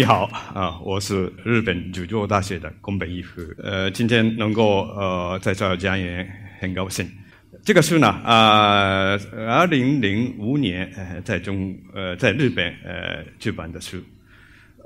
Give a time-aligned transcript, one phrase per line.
[0.00, 0.24] 你好
[0.54, 3.42] 啊，我是日本九州大学的宫本一夫。
[3.62, 6.26] 呃，今天能够呃在这儿讲演，
[6.58, 7.06] 很高兴。
[7.62, 14.02] 这个书呢，啊，二零零五年呃在中呃在日本呃出版的书。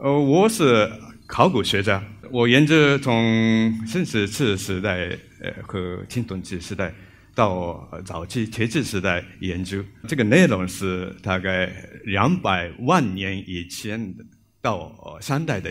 [0.00, 0.90] 呃，我是
[1.28, 6.92] 考古学家，我研究从新石器时代呃和青铜器时代
[7.36, 9.80] 到早期铁器时代研究。
[10.08, 14.24] 这个内容是大概两百万年以前的。
[14.64, 15.70] 到三代的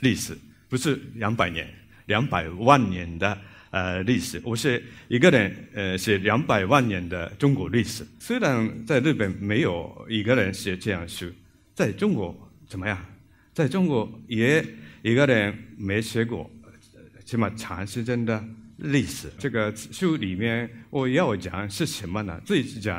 [0.00, 0.34] 历史，
[0.66, 1.68] 不是两百年，
[2.06, 4.40] 两百万年的呃历史。
[4.42, 8.06] 我是一个人，呃，写两百万年的中国历史。
[8.18, 11.30] 虽然在日本没有一个人写这样书，
[11.74, 12.34] 在中国
[12.66, 12.98] 怎么样？
[13.52, 14.64] 在中国也
[15.02, 16.50] 一个人没写过
[17.26, 18.42] 这么长时间的
[18.78, 19.30] 历史。
[19.38, 22.40] 这个书里面我要讲是什么呢？
[22.46, 22.98] 最讲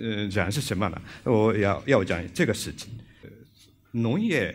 [0.00, 1.00] 呃讲是什么呢？
[1.22, 2.92] 我要要讲这个事情。
[3.92, 4.54] 农业，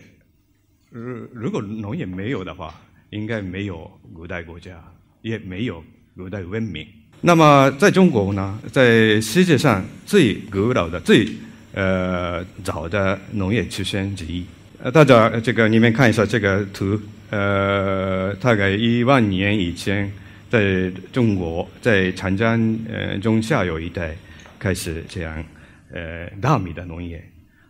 [0.90, 2.74] 如如果农业没有的话，
[3.10, 4.82] 应该没有古代国家，
[5.22, 5.84] 也没有
[6.16, 6.88] 古代文明。
[7.20, 11.28] 那么在中国呢，在世界上最古老的、最
[11.74, 14.46] 呃早的农业出现之一。
[14.82, 16.98] 呃，大家这个你们看一下这个图，
[17.30, 20.10] 呃，大概一万年以前，
[20.50, 24.16] 在中国在长江呃中下游一带
[24.58, 25.44] 开始这样
[25.92, 27.22] 呃大米的农业，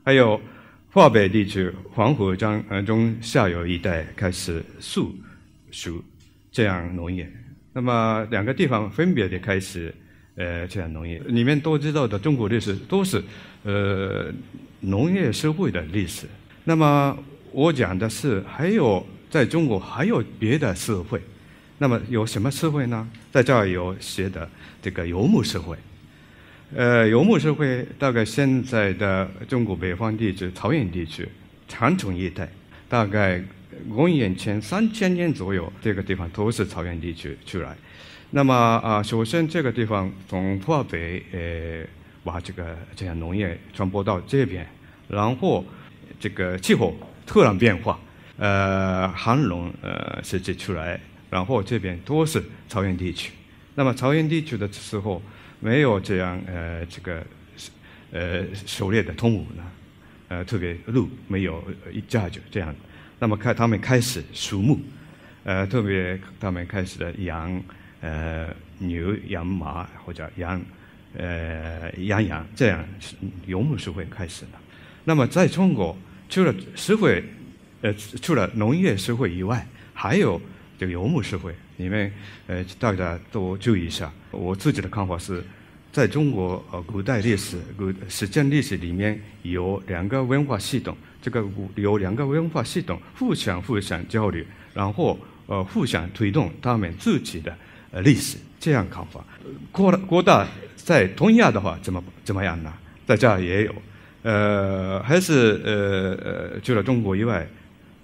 [0.04, 0.40] 还有。
[0.96, 5.14] 华北地区黄河江呃中下游一带开始树
[5.70, 6.02] 熟
[6.54, 7.30] 这样农业，
[7.74, 9.94] 那么两个地方分别的开始
[10.38, 11.22] 呃这样农业。
[11.28, 13.22] 你们都知道的中国历史都是
[13.64, 14.34] 呃
[14.80, 16.28] 农业社会的历史。
[16.64, 17.18] 那么
[17.52, 21.22] 我讲的是还有在中国还有别的社会，
[21.78, 23.06] 那么有什么社会呢？
[23.34, 24.50] 在这儿有写的
[24.81, 25.75] 这个游牧社会。
[26.74, 31.26] 呃，游牧社会大概现在的中国北方地区、草原地区、
[31.68, 32.50] 长城一带，
[32.90, 33.42] 大概
[33.88, 37.75] 公元前三千年左右，这个地方都是草原地区出来。
[38.31, 41.88] 那么啊，首先这个地方从华北呃
[42.24, 44.68] 把这个这样农业传播到这边，
[45.08, 45.64] 然后
[46.20, 46.96] 这个气候
[47.28, 47.98] 突然变化，
[48.38, 51.00] 呃，寒冷呃设计出来，
[51.30, 53.31] 然后这边都是草原地区。
[53.75, 55.22] 那么草原地区的时候。
[55.60, 57.26] 没有这样呃这个
[58.12, 59.64] 呃狩猎的动物呢，
[60.28, 62.74] 呃特别鹿没有一家就这样，
[63.20, 64.80] 那么开他们开始畜牧，
[65.44, 67.62] 呃特别他们开始的养
[68.02, 70.62] 呃牛养马或者养
[71.18, 72.86] 呃羊羊这样
[73.48, 74.62] 游牧社会开始了。
[75.04, 75.98] 那么在中国
[76.30, 77.24] 除了社会
[77.82, 80.42] 呃除了农业社会以外，还有
[80.78, 82.12] 这个游牧社会，你们
[82.47, 84.12] 呃大家都注意一下。
[84.31, 85.44] 我自己的看法是。
[85.91, 91.41] 在中国呃古代历史、古史前历史里面有两个文化系统，这个
[91.75, 94.44] 有两个文化系统互相互相交流，
[94.74, 97.57] 然后呃互相推动他们自己的
[97.92, 99.24] 呃历史，这样看法。
[99.72, 102.74] 国国大在东亚的话怎么怎么样呢？
[103.07, 103.74] 在这儿也有，
[104.24, 105.74] 呃还是呃
[106.22, 107.47] 呃除了中国以外，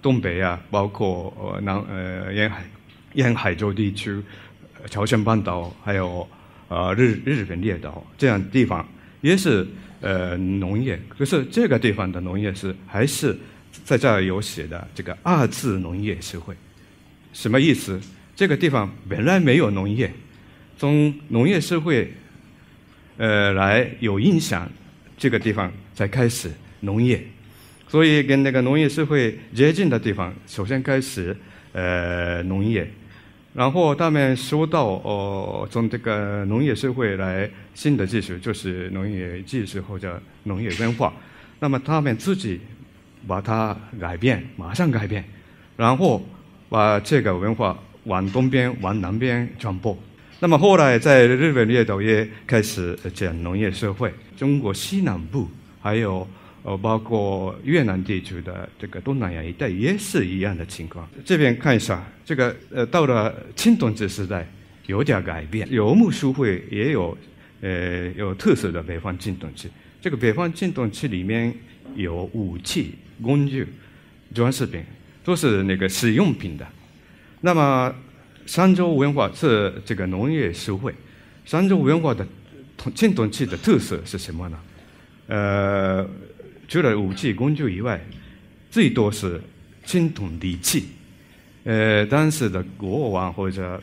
[0.02, 2.64] 东北啊，包括呃南呃沿海
[3.14, 4.20] 沿海洲地区，
[4.90, 6.28] 朝鲜半岛还有。
[6.68, 8.88] 呃，日日本列岛这样地方
[9.20, 9.66] 也是
[10.00, 13.38] 呃农业，可是这个地方的农业是还是
[13.84, 16.56] 在这儿有写的这个二次农业社会，
[17.34, 18.00] 什么意思？
[18.34, 20.10] 这个地方本来没有农业，
[20.78, 22.10] 从农业社会
[23.18, 24.66] 呃来有影响，
[25.18, 27.22] 这个地方才开始农业，
[27.92, 31.36] 所以跟那个农业社会接近的地方，首先开始
[31.74, 32.90] 呃农业。
[33.52, 41.12] 然后他们说到，哦，从这个农业社会来新的技术，就是农业技术或者农业文化。
[41.60, 42.58] 那么他们自己
[43.28, 45.22] 把它改变，马上改变，
[45.76, 46.26] 然后
[46.70, 49.94] 把这个文化往东边、往南边传播。
[50.40, 55.46] 那么后来在日本列岛也开始讲农业社会，中国西南部
[55.82, 56.26] 还有。
[56.64, 61.08] 呃，包括越南地区的这个东南亚一带也是一样的情况。
[61.24, 64.48] 这边看一下，这个呃，到了青铜器时代
[64.86, 67.18] 有点改变，游牧社会也有
[67.62, 69.68] 呃有特色的北方青铜器。
[70.00, 71.52] 这个北方青铜器里面
[71.96, 73.66] 有武器、工具、
[74.32, 74.84] 装饰品，
[75.24, 76.64] 都是那个实用品的。
[77.40, 77.92] 那么
[78.46, 80.94] 商周文化是这个农业社会，
[81.44, 82.24] 商周文化的
[82.94, 84.60] 青铜器的特色是什么呢？
[85.26, 86.08] 呃。
[86.68, 88.00] 除了武器工具以外，
[88.70, 89.40] 最多是
[89.84, 90.84] 青铜礼器。
[91.64, 93.80] 呃，当时的国王或者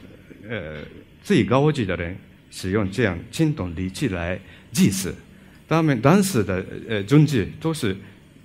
[0.47, 0.77] 呃
[1.23, 2.15] 最高级的人
[2.51, 4.37] 使用这样青铜礼器来
[4.71, 5.15] 祭祀。
[5.67, 7.95] 他们当时的呃宗祭都是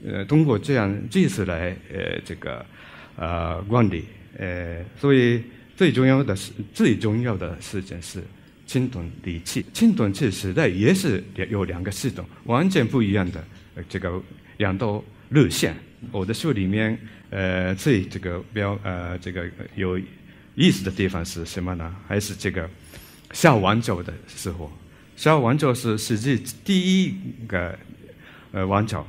[0.06, 2.64] 呃通过这样祭祀来呃这个
[3.16, 4.04] 呃管理，
[4.38, 5.42] 呃所以
[5.74, 8.22] 最重要的是最重要的事情是
[8.66, 9.64] 青铜礼器。
[9.72, 13.42] 青铜器时代也是有两个系统，完全不一样的
[13.88, 14.22] 这个
[14.56, 15.74] 两道路线。
[16.12, 16.98] 我的书里面
[17.30, 19.98] 呃最这个比较呃这个有
[20.54, 21.96] 意思的地方是什么呢？
[22.06, 22.68] 还是这个
[23.32, 24.70] 下王朝的时候。
[25.16, 27.14] 下王朝是世界第一
[27.46, 27.78] 个
[28.52, 29.06] 呃王朝，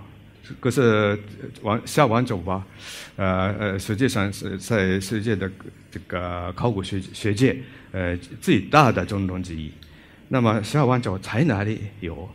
[0.60, 1.20] 可是
[1.64, 2.66] 王夏王朝吧，
[3.16, 5.52] 呃呃，实际上是在世界的
[5.92, 7.58] 这个考古学学界
[7.92, 9.72] 呃最大的中东之一。
[10.30, 12.30] 那么夏王朝在哪里有？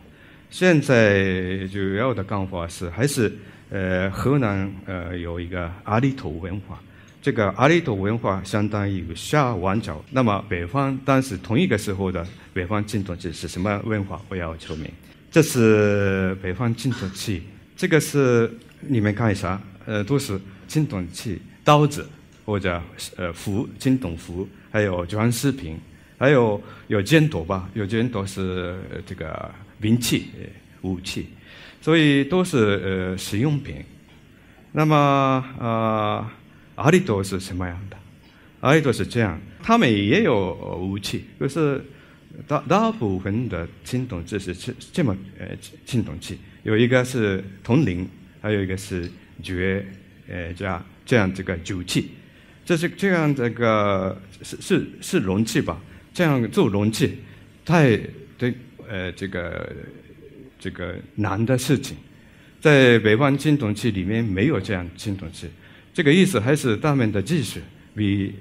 [0.51, 3.31] 现在主要的讲法是还是
[3.69, 6.77] 呃河南呃有一个阿里头文化。
[7.21, 10.03] 这个阿里头文化相当于夏王朝。
[10.11, 14.21] 那么北方当时同一个时候的北方青铜器是什么文化？
[14.27, 14.91] 我要求明。
[15.31, 17.41] 这是北方青铜器，
[17.77, 18.51] 这个是
[18.81, 20.37] 你们看一下，呃，都是
[20.67, 22.05] 青铜器，刀子
[22.43, 22.81] 或者
[23.15, 25.79] 呃斧，青铜斧，还有装饰品，
[26.17, 28.75] 还有有尖刀吧，有尖刀是
[29.05, 29.49] 这个
[29.81, 30.27] 兵器
[30.81, 31.25] 武器，
[31.81, 33.83] 所以都是呃实用品。
[34.71, 36.25] 那么呃。
[36.75, 37.97] 阿里多是什么样的？
[38.61, 41.83] 阿里多是这样，他们也有武器，就是
[42.47, 45.49] 大大部分的青铜器是这这么呃
[45.85, 48.07] 青铜器，有一个是铜铃，
[48.41, 49.07] 还有一个是
[49.43, 49.85] 爵
[50.27, 52.09] 呃这样这样这个酒器，
[52.65, 55.79] 这是这样这个是是是容器吧？
[56.13, 57.19] 这样做容器
[57.63, 57.99] 太
[58.91, 59.73] 呃这个
[60.59, 61.95] 这个难的事情，
[62.59, 65.47] 在北方青铜器里面没有这样青铜器。
[65.93, 67.61] 这个意思还是他们的技术
[67.95, 68.33] 比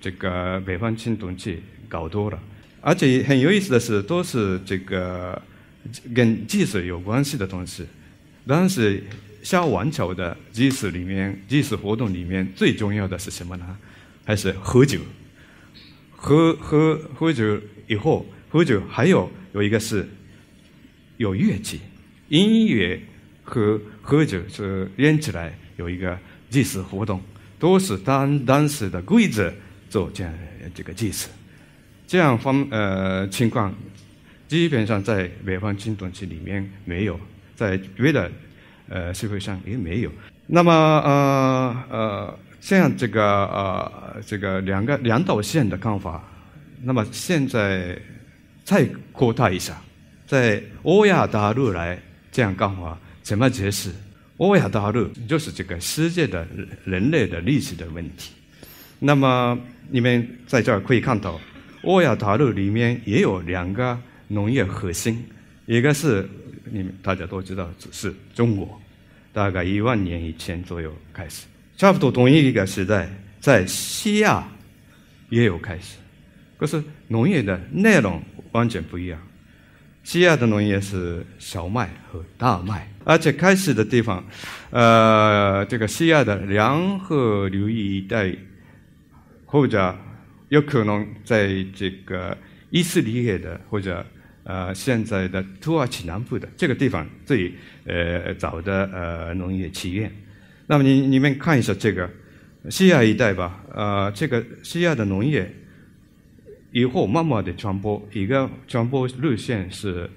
[0.00, 2.38] 这个北方青铜器高多了，
[2.80, 5.40] 而且很有意思的是，都是这个
[6.12, 7.86] 跟技术有关系的东西。
[8.48, 9.00] 当时
[9.44, 13.78] 夏王朝的祭祀里面，祭祀活动里面最重要的是什么呢？
[14.24, 14.98] 还是喝酒？
[16.10, 20.06] 喝喝喝酒以后，喝酒还有有一个是
[21.16, 21.80] 有乐器，
[22.28, 23.00] 音乐
[23.42, 26.18] 和喝酒是连起来有一个。
[26.50, 27.20] 祭祀活动
[27.58, 29.52] 都是当当时的规则
[29.90, 30.32] 做这样
[30.72, 31.28] 这个祭祀，
[32.06, 33.74] 这样方呃情况
[34.46, 37.18] 基本上在北方青铜器里面没有，
[37.56, 38.30] 在别的
[38.88, 40.12] 呃社会上也没有。
[40.46, 46.22] 那么呃呃像这个呃这个两个两道线的看法，
[46.84, 47.98] 那么现在
[48.64, 49.80] 再扩大一下，
[50.26, 52.00] 在欧亚大陆来
[52.32, 53.90] 这样看法怎么解释？
[54.38, 56.46] 欧亚大陆就是这个世界的
[56.84, 58.32] 人类的历史的问题。
[58.98, 59.56] 那么
[59.90, 61.38] 你们在这儿可以看到，
[61.82, 63.96] 欧亚大陆里面也有两个
[64.28, 65.22] 农业核心，
[65.66, 66.28] 一个是
[66.64, 68.80] 你们大家都知道只是中国，
[69.32, 71.44] 大概一万年以前左右开始，
[71.76, 73.08] 差不多同一个时代，
[73.40, 74.48] 在西亚
[75.28, 75.96] 也有开始，
[76.56, 78.20] 可是农业的内容
[78.54, 79.20] 完全不一样。
[80.02, 84.22] 西亚的农业是小麦和大麦，而且开始的地方，
[84.70, 88.30] 呃，这个西亚的两河流域一带，
[89.46, 89.96] 或者
[90.50, 92.36] 有可能在这个
[92.68, 94.04] 以色列的或者
[94.42, 97.50] 呃现在的土耳其南部的这个地方最
[97.86, 100.12] 呃早的呃农业起源。
[100.66, 102.08] 那么你你们看一下这个
[102.68, 105.50] 西亚一带吧，呃，这个西亚的农业。
[106.74, 110.10] 以后慢慢的传播，一个传播路线是，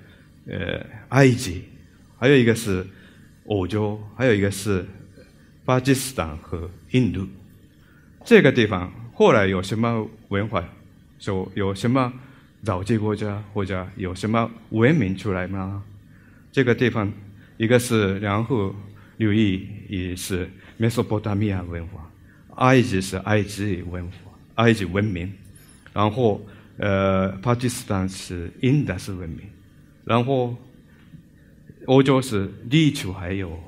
[0.48, 1.64] 呃，埃及，
[2.18, 2.84] 还有一个是
[3.46, 4.84] 欧洲，还有一个是
[5.64, 7.28] 巴基斯坦和印度。
[8.26, 10.68] 这个地方后来有什么文化，
[11.20, 12.12] 就有什么
[12.64, 15.84] 早期国家或者有什么文明出来吗？
[16.52, 17.14] 这个地方
[17.58, 18.76] 一个是然后
[19.18, 22.12] 流域也是美索不达米亚文化，
[22.56, 25.32] 埃及是埃及文化，埃及文明。
[25.98, 26.39] 然后，
[26.77, 29.39] 呃，巴基斯坦是印度式文明，
[30.06, 30.56] 然后
[31.88, 33.60] 欧洲是地球还有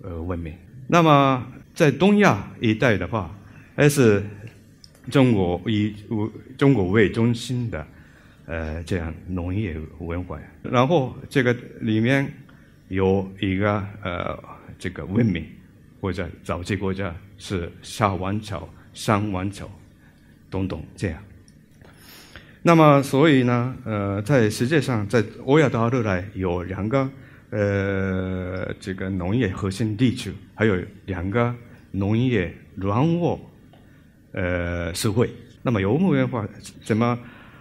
[0.00, 0.54] 呃文明。
[0.86, 3.36] 那么在东亚一带的话，
[3.74, 4.22] 还是
[5.10, 5.92] 中国以
[6.56, 7.84] 中国为中心的
[8.46, 10.38] 呃这样农业文化。
[10.62, 12.32] 然后这个里面
[12.86, 14.38] 有一个呃
[14.78, 15.44] 这个文明
[16.00, 19.68] 或者早期国家是夏王朝、商王朝
[20.48, 21.20] 等等这样。
[22.66, 27.06] 那么，所以呢，呃，在世界上，在欧亚大陆来有两个
[27.50, 31.54] 呃这个农业核心地区，还有两个
[31.90, 33.38] 农业软卧
[34.32, 35.28] 呃社会。
[35.62, 36.48] 那么游牧文化
[36.82, 37.18] 怎么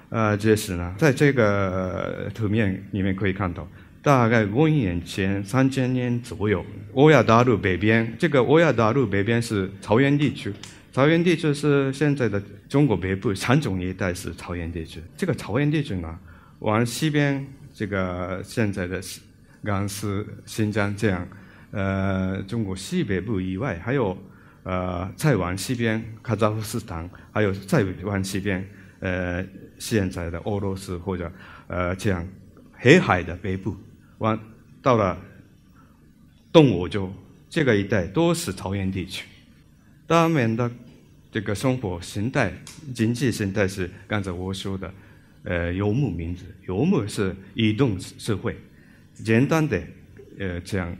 [0.08, 0.96] 呃解释呢？
[0.98, 3.68] 在这个图面里面可以看到，
[4.02, 10.54] 大概公元前三千年左右，欧亚大陆北边，这个欧亚大陆北边是草原地区，
[10.94, 15.02] 草原地区是现在的中国北部山中一带是草原地区。
[15.18, 16.20] 这个草原地区呢，
[16.60, 19.02] 往西边这个现在的
[19.64, 21.28] 甘肃、新疆这样，
[21.72, 24.16] 呃，中国西北部以外，还有
[24.62, 28.64] 呃再往西边卡扎夫斯坦，还有再往西边
[29.00, 29.44] 呃
[29.80, 31.32] 现在的俄罗斯或者
[31.66, 32.24] 呃这样
[32.74, 33.76] 黑海的北部，
[34.20, 34.40] 往
[34.80, 35.20] 到了
[36.52, 37.12] 东欧洲
[37.50, 39.26] 这个一带都是草原地区，
[40.08, 40.70] 他们的
[41.34, 42.54] 这个生活形态、
[42.94, 44.94] 经济形态是刚才我说的，
[45.44, 48.56] 呃，游牧民族，游牧是移动社会，
[49.16, 49.82] 简单的
[50.38, 50.96] 呃这样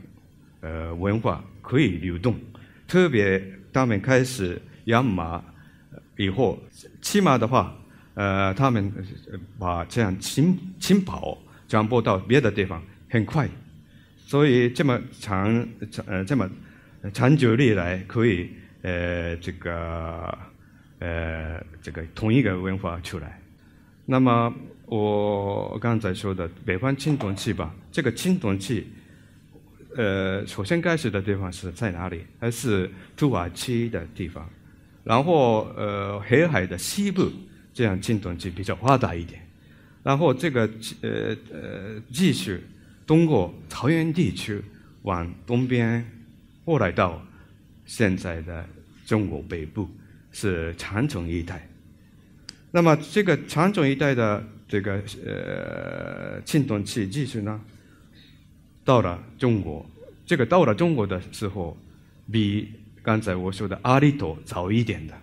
[0.60, 2.36] 呃文化可以流动，
[2.88, 3.40] 特别
[3.72, 5.40] 他们开始养马
[6.16, 6.60] 以后，
[7.00, 7.72] 骑马的话，
[8.14, 8.92] 呃，他们
[9.56, 11.38] 把这样轻轻跑
[11.68, 13.48] 传播到别的地方很快，
[14.16, 16.50] 所以这么长长呃这么
[17.12, 18.50] 长久以来可以
[18.84, 20.38] 呃这个
[20.98, 23.40] 呃这个同一个文化出来。
[24.04, 28.86] 那么我刚才说的北方青铜器吧，这个青铜器，
[29.96, 32.20] 呃，首先开始的地方是在哪里？
[32.38, 34.46] 还是土耳其的地方？
[35.02, 37.30] 然后呃，黑海的西部
[37.72, 39.40] 这样青铜器比较发达一点。
[40.02, 40.68] 然后这个
[41.00, 42.60] 呃呃继续
[43.06, 44.62] 通过草原地区
[45.02, 46.04] 往东边，
[46.66, 47.22] 后来到
[47.86, 48.64] 现在的
[49.06, 49.88] 中国北部
[50.32, 51.68] 是长城一带。
[52.70, 57.60] 那么这个长城一带的这个呃青铜器技术呢，
[58.84, 59.84] 到了中国，
[60.26, 61.76] 这个到了中国的时候，
[62.32, 62.72] 比
[63.02, 65.14] 刚才我说的阿里陀早一点的，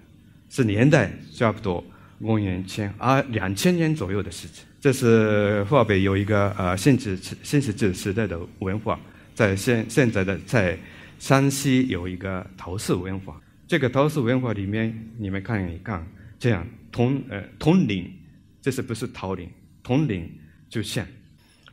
[0.49, 1.83] 是年代差不多
[2.21, 4.63] 公元前二两千年左右的事情。
[4.79, 8.99] 这是华北有一个呃新石新石器时代的文化，
[9.35, 10.77] 在现现在的在
[11.21, 13.39] 山西有一个陶寺文化。
[13.67, 16.03] 这个陶寺文化里面，你们看一看，
[16.39, 18.11] 这样铜呃铜铃，
[18.59, 19.47] 这是不是陶铃？
[19.83, 20.27] 铜铃
[20.67, 21.05] 就像，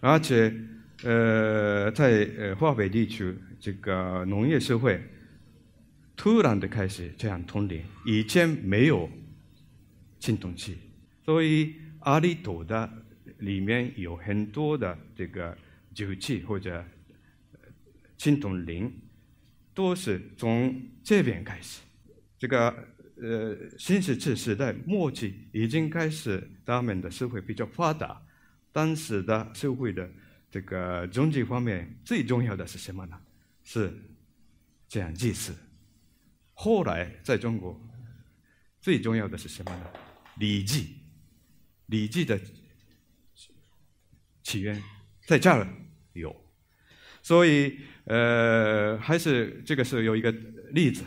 [0.01, 0.55] 而且
[1.03, 5.03] 呃在呃华北地区这个农业社会
[6.15, 9.09] 突然的开始这样铜铃，以前没有
[10.21, 10.77] 青铜器，
[11.25, 11.75] 所以。
[12.03, 12.89] 阿里土的
[13.39, 15.55] 里面有很多的这个
[15.93, 16.83] 酒器或者
[18.17, 18.91] 青铜铃，
[19.79, 21.81] 都是从这边开始。
[22.37, 22.69] 这个
[23.23, 28.21] 呃新石器时代末期已经开始，他们的社会比较发达。
[28.73, 30.11] 当时的社会的
[30.51, 33.17] 这个经济方面最重要的是什么呢？
[33.63, 33.97] 是
[34.89, 35.55] 这样祭祀。
[36.55, 37.81] 后来在中国
[38.81, 39.87] 最重要的是什么呢？
[40.39, 40.97] 礼记。
[41.87, 42.37] 礼记的
[44.43, 44.83] 起源
[45.25, 45.65] 在这儿，
[47.29, 50.33] 所以呃，还是这个是有一个
[50.73, 51.05] 例子。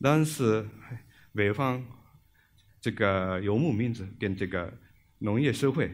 [0.00, 0.66] 当时
[1.32, 1.80] 北方
[2.80, 4.76] 这个游牧民族跟这个
[5.18, 5.88] 农业社会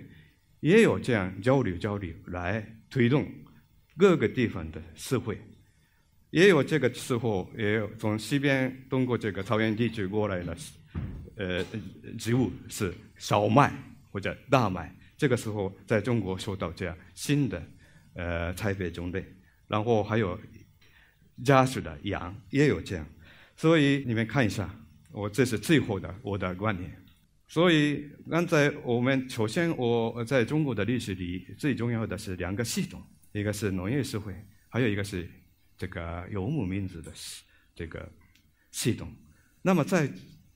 [0.60, 3.30] 也有这样交流交流，来推动
[3.98, 5.38] 各个地方的社会。
[6.30, 10.56] 也有这个时候，也有从西边通过这个草原地区过来的
[11.36, 11.62] 呃
[12.18, 13.70] 植物是小麦。
[14.10, 17.62] 或者大麦，这个时候在中国受到这样新的
[18.14, 19.22] 呃栽培种类，
[19.68, 20.38] 然后还有
[21.44, 23.06] 家畜的羊也有这样，
[23.56, 24.74] 所以你们看一下，
[25.12, 26.90] 我这是最后的我的观点。
[27.48, 33.00] 所以刚才我们首先我在中国的历史里最重要的是两个系统，
[33.32, 34.34] 一个是农业社会，
[34.68, 35.30] 还有一个是
[35.78, 37.12] 这个游牧民族的
[37.74, 38.10] 这个
[38.72, 39.12] 系统。
[39.62, 40.10] 那么在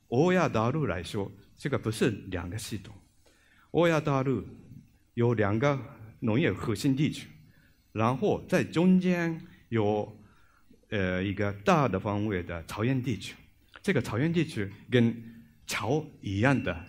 [0.09, 2.93] 欧亚大陆来说，这个不是两个系统。
[3.71, 4.45] 欧亚大陆
[5.15, 5.79] 有两个
[6.19, 7.29] 农业核心地区，
[7.93, 10.11] 然后在中间有
[10.89, 13.35] 呃一个大的方位的草原地区。
[13.83, 15.15] 这个草原地区跟
[15.67, 16.85] 桥一样的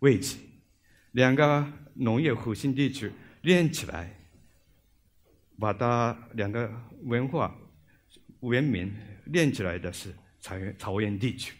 [0.00, 0.36] 位置，
[1.12, 3.10] 两个农业核心地区
[3.42, 4.14] 连起来，
[5.58, 6.70] 把它两个
[7.04, 7.56] 文化
[8.40, 8.92] 文明
[9.26, 11.54] 连起来的是草原草原地区。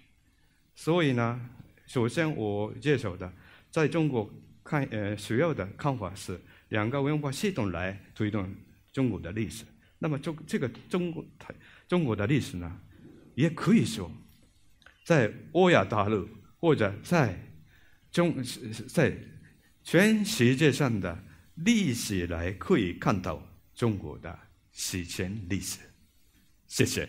[0.74, 1.40] 所以呢，
[1.86, 3.32] 首先我介绍的。
[3.70, 4.30] 在中国
[4.62, 6.38] 看，呃，主要的看法是
[6.72, 8.50] 两个文化系统来推动
[8.92, 9.62] 中国的历史。
[9.98, 11.24] 那么中这个中国
[11.86, 12.80] 中国的历史呢，
[13.34, 14.10] 也可以说
[15.04, 16.26] 在欧亚大陆
[16.56, 17.38] 或者在
[18.10, 18.42] 中
[18.88, 19.14] 在
[19.84, 21.22] 全世界上的
[21.56, 24.36] 历史来可以看到中国的
[24.72, 25.78] 史前历史。
[26.66, 27.06] 谢谢。